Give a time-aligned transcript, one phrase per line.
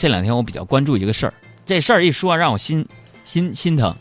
[0.00, 1.34] 这两天我比较关注一个事儿，
[1.66, 2.86] 这事儿一说让我心
[3.22, 3.94] 心心疼。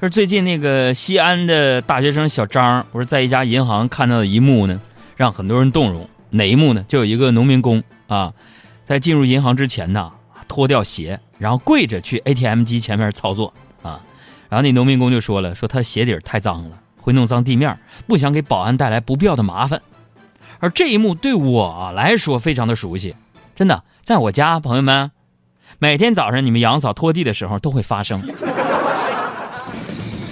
[0.00, 4.80] 说最近那个西安的大学生小张，我说在一家银行看到的一幕呢，
[5.14, 6.08] 让很多人动容。
[6.30, 6.82] 哪一幕呢？
[6.88, 8.32] 就有一个农民工啊，
[8.86, 10.10] 在进入银行之前呢，
[10.48, 13.52] 脱掉鞋，然后跪着去 ATM 机前面操作
[13.82, 14.02] 啊。
[14.48, 19.82] 然后那农民工就说了，说他鞋底太脏了，会弄脏地面，不想给保安带来不必要的麻烦。
[20.58, 23.14] 而这一幕对我来说非常的熟悉，
[23.56, 25.10] 真的，在我家，朋友们，
[25.78, 28.22] 每天早上你们杨嫂拖地的时候都会发生。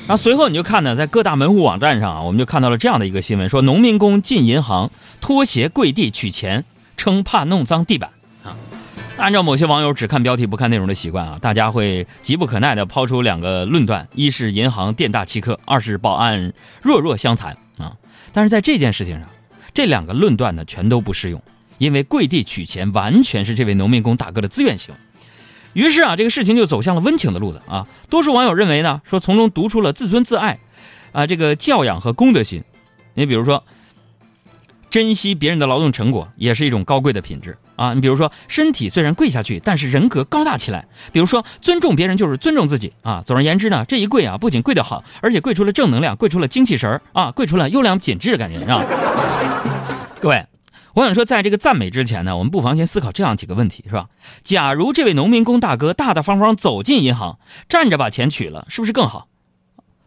[0.07, 4.91] 然后随后你就看呢，在各大门户网站上啊，我们就看到了这样的一个新闻：说农民工进银行
[5.23, 6.67] 脱鞋跪地取钱，
[6.99, 8.11] 称怕弄脏地板
[8.45, 8.55] 啊。
[9.17, 16.53] 按照某些网友只看标题不看内容的习惯啊，大家会急不可耐地抛出两个论断：一是银行店大欺客，二是保安
[16.83, 17.97] 弱弱相残啊。
[18.35, 19.27] 但是在这件事情上，
[19.73, 21.41] 这两个论断呢全都不适用，
[21.79, 25.01] 因为跪地取钱完全是这位农民工大哥的自愿行为。
[25.75, 27.87] 于是啊，这个事情就走向了温情的路子啊。
[28.09, 30.61] 多数网友认为呢，说从中读出了自尊自爱，
[31.11, 32.63] 啊，这个教养和公德心。
[33.15, 33.65] 你比如说，
[34.89, 37.93] 珍惜别人的劳动成果也是一种高贵的品质啊。
[37.93, 40.87] 你比如说，身体虽然跪下去，但是人格高大起来。
[41.13, 43.21] 比如说，尊重别人就是尊重自己啊。
[43.27, 48.85] 总而言之呢，这一跪啊，不仅跪得好，而且跪出了正能量，跪出了精气神儿啊，跪出了优良品质感觉，是吧？
[50.23, 50.47] 各位。
[50.95, 54.09] 我想说，在这个赞美之前呢，我们不妨先思考这样几个问题，是吧？
[54.43, 59.29] 假如这位农民工大哥大大方方走进银行，站着把钱取了，是不是更好？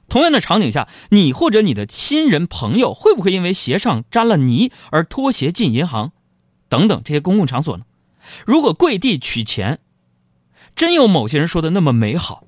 [0.07, 6.13] 同样的场景下，你或者你的亲人朋友会不会因为鞋上沾了泥而脱鞋进银行？
[6.69, 7.83] 等等这些公共场所呢？
[8.45, 9.79] 如果跪地取钱，
[10.73, 12.45] 真有某些人说的那么美好，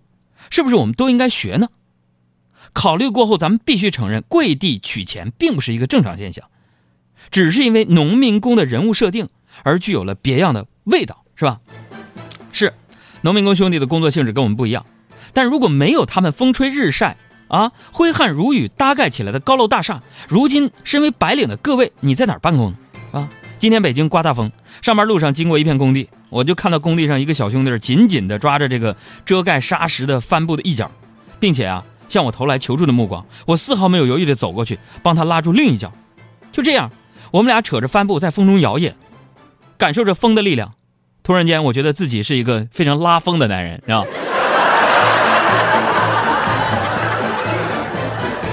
[0.50, 1.68] 是不是我们都应该学呢？
[2.72, 6.50] 考虑过后，咱们必须承认，跪地取钱并不是一个正常现象。
[7.32, 9.30] 只是因为农民工的人物设定
[9.64, 11.60] 而具有了别样的味道，是吧？
[12.52, 12.74] 是，
[13.22, 14.86] 农民工兄弟的工作性质跟我们不一样，
[15.34, 22.78] 但如果没有他们风吹日晒啊、挥汗如雨搭盖起来的高楼大厦，如今身为白领的各位，你在哪儿办公呢？
[23.12, 30.92] 啊，今天北京刮大风，上班路上经过一片工地，我就看到工地上一个小兄弟紧紧地抓着这个遮盖沙石的帆布的一角，
[31.40, 35.92] 并且啊向我投来求助的目光，我丝毫没有犹豫地走过去帮他拉住另一角，
[36.52, 36.92] 就这样。
[37.32, 38.94] 我们俩扯着帆布在风中摇曳，
[39.78, 40.74] 感受着风的力量。
[41.22, 44.04] 突然间，我觉得自己是一个非常拉风的男人，啊。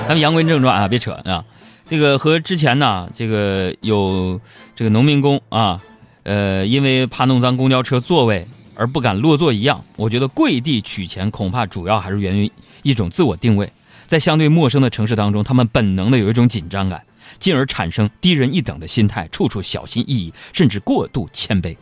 [0.07, 1.45] 咱们言归正传啊，别扯啊。
[1.89, 4.41] 这个和之前呢，这个有
[4.75, 5.81] 这个农民工啊，
[6.25, 13.73] 呃，因为怕弄脏公交车座位而不敢落座一样，我觉得跪地取钱恐怕主要还是源于一种自我定位，
[14.07, 17.03] 在相对陌生的城市当中，他们本能的有一种紧张感。
[17.39, 21.77] 进而产生低人一等的心态，处处小心翼翼，甚至过度谦卑。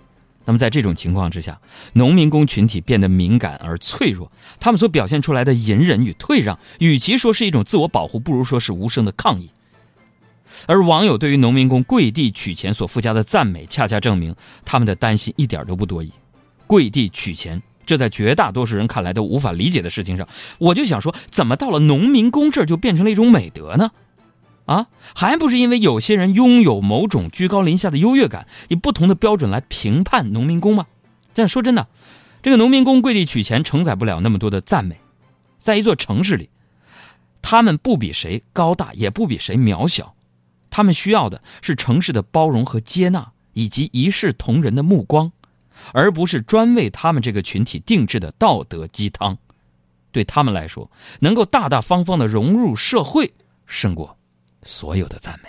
[0.46, 1.58] 那么在这种情况之下，
[1.94, 9.48] 农民工群体变得敏感而脆弱，他们所表现出来的隐忍与退让，与其说是一种自我保护，不如说是无声的抗议。
[10.66, 16.12] 而网友对于农民工跪地取钱所附加的赞美，恰恰证明他们的担心一点都不多疑。
[16.66, 20.28] 跪地取钱，这在绝大多数人看来都无法理解的事情上，
[20.58, 23.90] 我就想说，怎么到了农民工这儿就变成了一种美德呢？
[24.66, 30.86] 啊，还不是因为有些人拥有某种居高临下的优越感，以不同的标准来评判农民工吗？
[31.34, 31.88] 但说真的，
[32.42, 34.98] 这个农民工跪地取钱承载不了那么多的赞美。
[35.58, 36.48] 在一座城市里，
[37.42, 40.14] 他们不比谁高大，也不比谁渺小，
[40.70, 45.32] 他们需要的是城市的包容和接纳，以及一视同仁的目光，
[45.92, 49.36] 而不是专为他们这个群体定制的道德鸡汤。
[50.12, 53.34] 对他们来说，能够大大方方的融入社会，
[53.66, 54.16] 胜过。
[54.64, 55.48] 所有的赞美。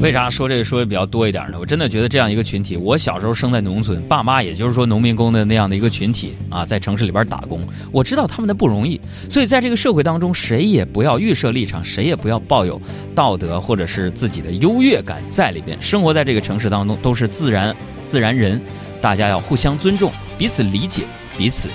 [0.00, 1.58] 为啥说这个说的比较多一点呢？
[1.58, 7.60] 我真的觉得这样一个群体，我小时候生在农村，爸妈也就是说农民工的那样的一个群体啊，在城市里边打工，
[7.92, 9.00] 我知道他们的不容易。
[9.30, 12.80] 所以在这个社会当中，谁也不要预设立场，谁也不要抱有
[13.14, 15.80] 道德或者是自己的优越感在里边。
[15.80, 18.60] 生活在这个城市当中，都是自然自然人，
[19.00, 21.04] 大家要互相尊重，彼此理解，
[21.38, 21.68] 彼此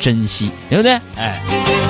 [0.00, 0.92] 珍惜，对不对？
[1.16, 1.85] 哎。